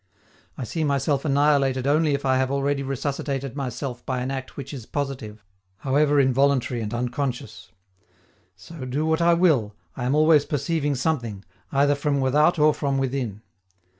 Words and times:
I 0.57 0.63
see 0.63 0.83
myself 0.83 1.25
annihilated 1.25 1.85
only 1.85 2.15
if 2.15 2.25
I 2.25 2.37
have 2.37 2.49
already 2.49 2.81
resuscitated 2.81 3.55
myself 3.55 4.03
by 4.03 4.21
an 4.21 4.31
act 4.31 4.57
which 4.57 4.73
is 4.73 4.87
positive, 4.87 5.45
however 5.77 6.19
involuntary 6.19 6.81
and 6.81 6.91
unconscious. 6.91 7.69
So, 8.55 8.83
do 8.85 9.05
what 9.05 9.21
I 9.21 9.35
will, 9.35 9.75
I 9.95 10.05
am 10.05 10.15
always 10.15 10.43
perceiving 10.43 10.95
something, 10.95 11.45
either 11.71 11.93
from 11.93 12.19
without 12.19 12.57
or 12.57 12.73
from 12.73 12.97
within. 12.97 13.43